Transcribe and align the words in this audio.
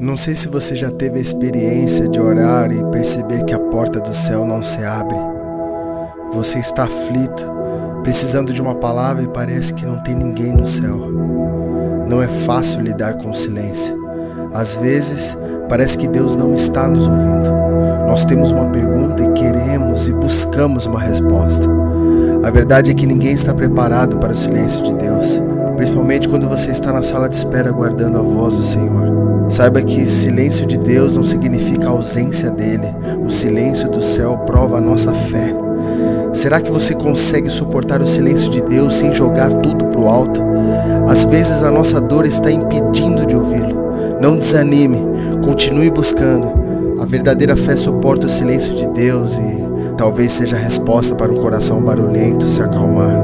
Não 0.00 0.16
sei 0.16 0.36
se 0.36 0.46
você 0.46 0.76
já 0.76 0.92
teve 0.92 1.18
a 1.18 1.20
experiência 1.20 2.08
de 2.08 2.20
orar 2.20 2.70
e 2.70 2.84
perceber 2.92 3.44
que 3.44 3.52
a 3.52 3.58
porta 3.58 3.98
do 3.98 4.14
céu 4.14 4.46
não 4.46 4.62
se 4.62 4.84
abre. 4.84 5.16
Você 6.32 6.60
está 6.60 6.84
aflito, 6.84 7.44
precisando 8.04 8.52
de 8.52 8.62
uma 8.62 8.76
palavra 8.76 9.24
e 9.24 9.28
parece 9.28 9.74
que 9.74 9.84
não 9.84 10.00
tem 10.00 10.14
ninguém 10.14 10.52
no 10.52 10.68
céu. 10.68 11.00
Não 12.08 12.22
é 12.22 12.28
fácil 12.28 12.80
lidar 12.80 13.14
com 13.14 13.30
o 13.30 13.34
silêncio. 13.34 13.98
Às 14.54 14.74
vezes, 14.76 15.36
parece 15.68 15.98
que 15.98 16.06
Deus 16.06 16.36
não 16.36 16.54
está 16.54 16.86
nos 16.86 17.08
ouvindo. 17.08 17.50
Nós 18.06 18.24
temos 18.24 18.52
uma 18.52 18.70
pergunta 18.70 19.24
e 19.24 19.32
queremos 19.32 20.08
e 20.08 20.12
buscamos 20.12 20.86
uma 20.86 21.00
resposta. 21.00 21.68
A 22.44 22.50
verdade 22.50 22.92
é 22.92 22.94
que 22.94 23.04
ninguém 23.04 23.32
está 23.32 23.52
preparado 23.52 24.18
para 24.18 24.30
o 24.30 24.36
silêncio 24.36 24.84
de 24.84 24.94
Deus, 24.94 25.42
principalmente 25.78 26.28
quando 26.28 26.48
você 26.48 26.72
está 26.72 26.92
na 26.92 27.04
sala 27.04 27.28
de 27.28 27.36
espera 27.36 27.68
aguardando 27.68 28.18
a 28.18 28.22
voz 28.22 28.56
do 28.56 28.64
Senhor. 28.64 29.46
Saiba 29.48 29.80
que 29.80 30.04
silêncio 30.06 30.66
de 30.66 30.76
Deus 30.76 31.14
não 31.14 31.22
significa 31.22 31.88
ausência 31.88 32.50
dele. 32.50 32.92
O 33.24 33.30
silêncio 33.30 33.88
do 33.88 34.02
céu 34.02 34.38
prova 34.38 34.78
a 34.78 34.80
nossa 34.80 35.14
fé. 35.14 35.54
Será 36.32 36.60
que 36.60 36.72
você 36.72 36.94
consegue 36.96 37.48
suportar 37.48 38.02
o 38.02 38.08
silêncio 38.08 38.50
de 38.50 38.60
Deus 38.60 38.96
sem 38.96 39.14
jogar 39.14 39.52
tudo 39.52 39.86
para 39.86 40.00
o 40.00 40.08
alto? 40.08 40.42
Às 41.08 41.24
vezes 41.24 41.62
a 41.62 41.70
nossa 41.70 42.00
dor 42.00 42.26
está 42.26 42.50
impedindo 42.50 43.24
de 43.24 43.36
ouvi-lo. 43.36 44.18
Não 44.20 44.36
desanime, 44.36 44.98
continue 45.44 45.90
buscando. 45.90 46.52
A 47.00 47.04
verdadeira 47.04 47.56
fé 47.56 47.76
suporta 47.76 48.26
o 48.26 48.30
silêncio 48.30 48.74
de 48.74 48.88
Deus 48.88 49.38
e 49.38 49.94
talvez 49.96 50.32
seja 50.32 50.56
a 50.56 50.60
resposta 50.60 51.14
para 51.14 51.32
um 51.32 51.36
coração 51.36 51.80
barulhento 51.80 52.46
se 52.46 52.60
acalmar. 52.60 53.17